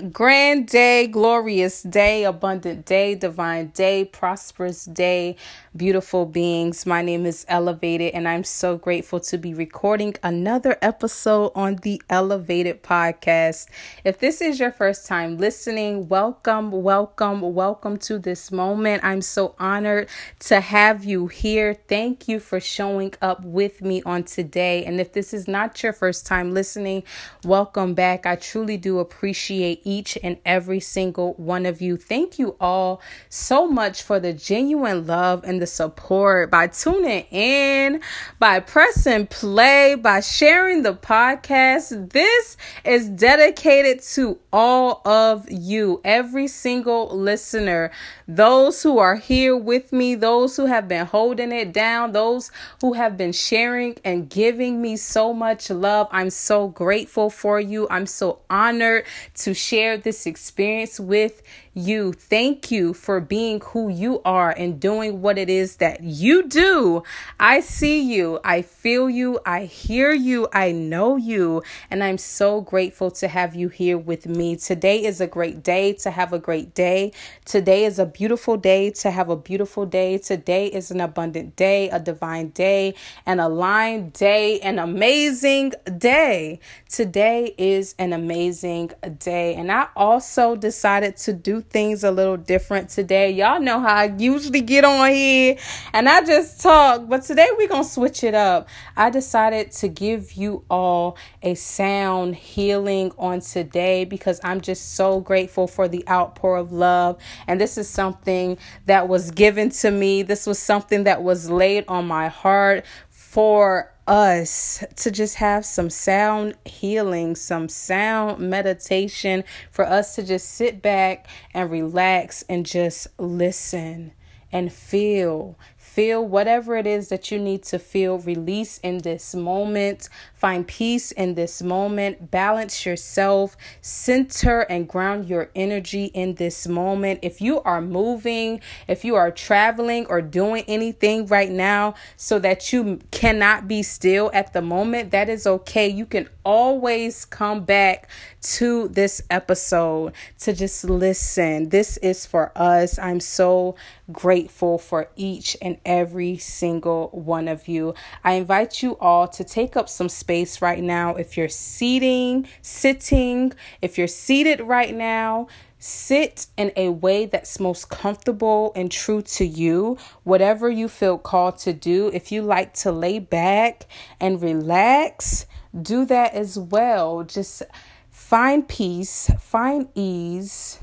[0.00, 5.36] Grand day, glorious day, abundant day, divine day, prosperous day,
[5.76, 6.86] beautiful beings.
[6.86, 12.00] My name is eLuvated, and I'm so grateful to be recording another episode on the
[12.08, 13.66] eLuvated podcast.
[14.02, 19.04] If this is your first time listening, welcome, welcome, welcome to this moment.
[19.04, 20.08] I'm so honored
[20.40, 21.74] to have you here.
[21.74, 24.84] Thank you for showing up with me on today.
[24.86, 27.02] And if this is not your first time listening,
[27.44, 28.24] welcome back.
[28.24, 31.96] I truly do appreciate each and every single one of you.
[31.96, 38.00] Thank you all so much for the genuine love and the support by tuning in,
[38.38, 42.10] by pressing play, by sharing the podcast.
[42.10, 47.90] This is dedicated to all of you, every single listener,
[48.26, 52.92] those who are here with me, those who have been holding it down, those who
[52.92, 56.08] have been sharing and giving me so much love.
[56.12, 57.88] I'm so grateful for you.
[57.90, 59.04] I'm so honored
[59.36, 62.12] to share this experience with you.
[62.12, 67.02] Thank you for being who you are and doing what it is that you do.
[67.38, 72.60] I see you, I feel you, I hear you, I know you, and I'm so
[72.60, 74.56] grateful to have you here with me.
[74.56, 77.12] Today is a great day to have a great day.
[77.44, 80.18] Today is a beautiful day to have a beautiful day.
[80.18, 82.94] Today is an abundant day, a divine day,
[83.26, 86.58] an aligned day, an amazing day.
[86.88, 89.54] Today is an amazing day.
[89.60, 93.30] And I also decided to do things a little different today.
[93.30, 95.58] Y'all know how I usually get on here
[95.92, 98.70] and I just talk, but today we're going to switch it up.
[98.96, 105.20] I decided to give you all a sound healing on today because I'm just so
[105.20, 107.18] grateful for the outpour of love.
[107.46, 111.84] And this is something that was given to me, this was something that was laid
[111.86, 119.86] on my heart for us to just have some sound healing, some sound meditation, for
[119.86, 124.12] us to just sit back and relax and just listen
[124.52, 125.56] and feel
[125.92, 128.20] Feel whatever it is that you need to feel.
[128.20, 130.08] Release in this moment.
[130.34, 132.30] Find peace in this moment.
[132.30, 133.56] Balance yourself.
[133.80, 137.18] Center and ground your energy in this moment.
[137.22, 142.72] If you are moving, if you are traveling or doing anything right now so that
[142.72, 145.88] you cannot be still at the moment, that is okay.
[145.88, 148.08] You can always come back
[148.42, 151.70] to this episode to just listen.
[151.70, 152.96] This is for us.
[152.96, 153.74] I'm so
[154.12, 157.94] grateful for each and every single one of you.
[158.24, 161.14] I invite you all to take up some space right now.
[161.14, 165.48] If you're seating, sitting, if you're seated right now,
[165.82, 171.56] Sit in a way that's most comfortable and true to you, whatever you feel called
[171.60, 172.10] to do.
[172.12, 173.86] If you like to lay back
[174.20, 175.46] and relax,
[175.80, 177.24] do that as well.
[177.24, 177.62] Just
[178.10, 180.80] find peace, find ease,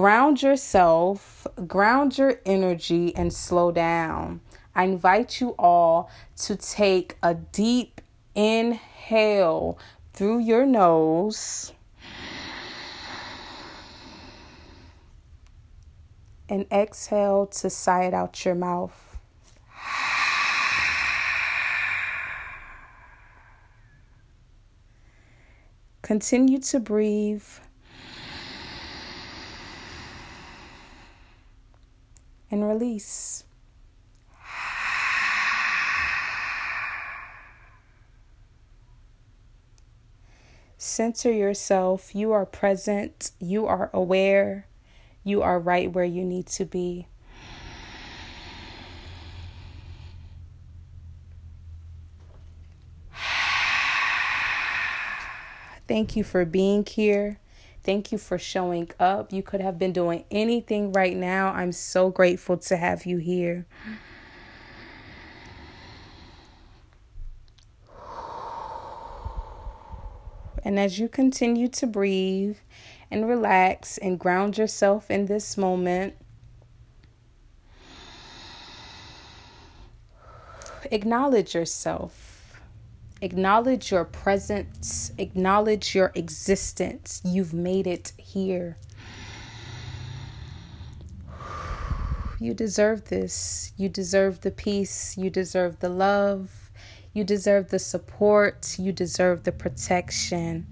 [0.00, 4.40] ground yourself, ground your energy, and slow down.
[4.74, 8.00] I invite you all to take a deep
[8.34, 9.78] inhale
[10.14, 11.74] through your nose
[16.48, 19.18] and exhale to sigh it out your mouth.
[26.00, 27.44] Continue to breathe.
[32.50, 33.44] And release.
[40.76, 42.14] Center yourself.
[42.14, 43.32] You are present.
[43.38, 44.66] You are aware.
[45.22, 47.06] You are right where you need to be.
[55.86, 57.38] Thank you for being here.
[57.82, 59.32] Thank you for showing up.
[59.32, 61.48] You could have been doing anything right now.
[61.52, 63.66] I'm so grateful to have you here.
[70.62, 72.58] And as you continue to breathe
[73.10, 76.14] and relax and ground yourself in this moment,
[80.90, 82.29] acknowledge yourself.
[83.22, 87.20] Acknowledge your presence, acknowledge your existence.
[87.24, 88.78] You've made it here.
[92.38, 93.72] You deserve this.
[93.76, 95.18] You deserve the peace.
[95.18, 96.70] You deserve the love.
[97.12, 98.78] You deserve the support.
[98.78, 100.66] You deserve the protection.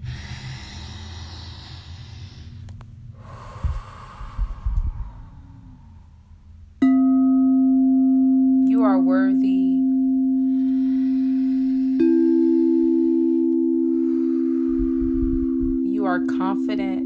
[16.09, 17.03] are confident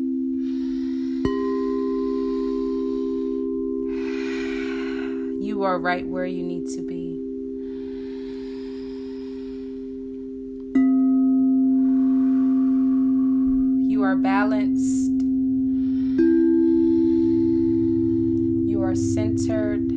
[5.43, 7.19] you are right where you need to be.
[13.91, 15.11] You are balanced.
[18.69, 19.91] You are centered.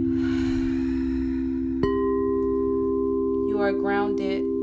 [3.49, 4.56] You are grounded.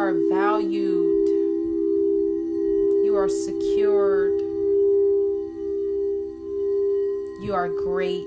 [0.00, 1.28] Are valued.
[3.04, 4.40] You are secured.
[7.42, 8.24] You are great.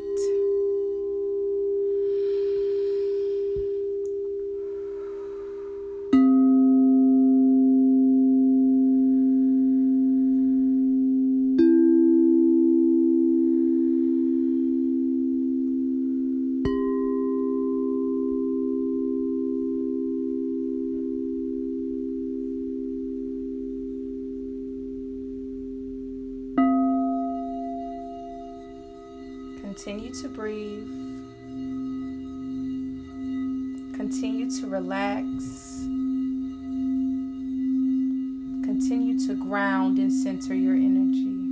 [29.84, 30.88] Continue to breathe.
[33.94, 35.84] Continue to relax.
[38.64, 41.43] Continue to ground and center your energy.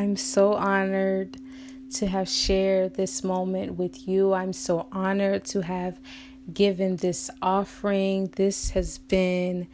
[0.00, 1.36] I'm so honored
[1.96, 4.32] to have shared this moment with you.
[4.32, 6.00] I'm so honored to have
[6.54, 8.28] given this offering.
[8.36, 9.68] This has been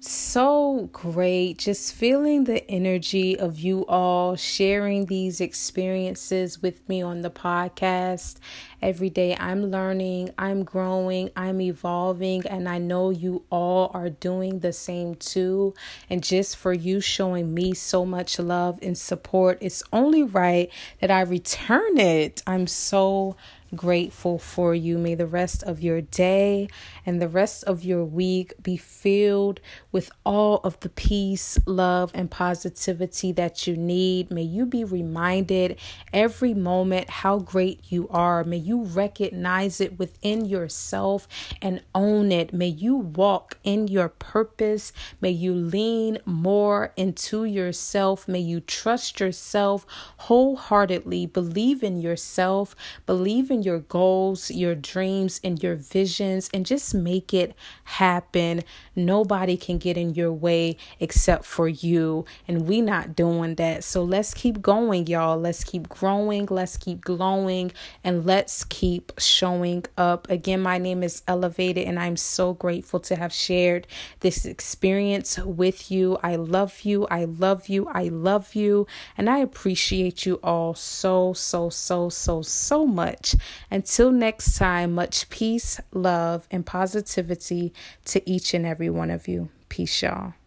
[0.00, 7.20] so great just feeling the energy of you all sharing these experiences with me on
[7.20, 8.38] the podcast
[8.80, 14.60] every day i'm learning i'm growing i'm evolving and i know you all are doing
[14.60, 15.74] the same too
[16.08, 20.70] and just for you showing me so much love and support it's only right
[21.00, 23.36] that i return it i'm so
[23.74, 24.98] grateful for you.
[24.98, 26.68] May the rest of your day
[27.04, 29.60] and the rest of your week be filled
[29.92, 34.30] with all of the peace, love, and positivity that you need.
[34.30, 35.78] May you be reminded
[36.12, 38.44] every moment how great you are.
[38.44, 41.28] May you recognize it within yourself
[41.62, 42.52] and own it.
[42.52, 44.92] May you walk in your purpose.
[45.20, 48.28] May you lean more into yourself.
[48.28, 49.86] May you trust yourself
[50.18, 51.26] wholeheartedly.
[51.26, 52.74] Believe in yourself.
[53.06, 58.62] Believe in your goals, your dreams, and your visions and just make it happen.
[58.94, 62.24] Nobody can get in your way except for you.
[62.46, 63.84] And we not doing that.
[63.84, 65.38] So let's keep going, y'all.
[65.38, 66.46] Let's keep growing.
[66.46, 67.72] Let's keep glowing.
[68.02, 68.24] And
[68.64, 70.28] keep showing up.
[70.30, 73.86] Again, my name is eLuvated, and I'm so grateful to have shared
[74.20, 76.18] this experience with you.
[76.22, 77.06] I love you.
[77.10, 77.86] I love you.
[77.88, 78.86] I love you.
[79.16, 83.34] And I appreciate you all so, so, so, so, so much.
[83.70, 87.72] Until next time, much peace, love, and positivity
[88.06, 89.48] to each and every one of you.
[89.68, 90.34] Peace, y'all.